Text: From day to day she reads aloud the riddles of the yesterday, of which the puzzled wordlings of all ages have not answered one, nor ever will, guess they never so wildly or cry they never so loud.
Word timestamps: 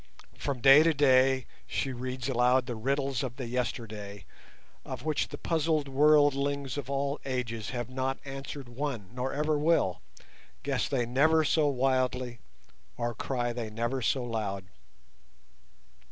From 0.35 0.61
day 0.61 0.81
to 0.81 0.95
day 0.95 1.45
she 1.67 1.93
reads 1.93 2.27
aloud 2.27 2.65
the 2.65 2.73
riddles 2.75 3.21
of 3.21 3.35
the 3.35 3.45
yesterday, 3.45 4.25
of 4.83 5.03
which 5.05 5.27
the 5.27 5.37
puzzled 5.37 5.87
wordlings 5.87 6.75
of 6.75 6.89
all 6.89 7.19
ages 7.23 7.69
have 7.69 7.87
not 7.87 8.17
answered 8.25 8.67
one, 8.67 9.11
nor 9.13 9.31
ever 9.31 9.59
will, 9.59 10.01
guess 10.63 10.89
they 10.89 11.05
never 11.05 11.43
so 11.43 11.67
wildly 11.67 12.39
or 12.97 13.13
cry 13.13 13.53
they 13.53 13.69
never 13.69 14.01
so 14.01 14.23
loud. 14.23 14.65